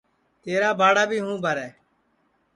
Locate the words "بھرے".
1.43-1.67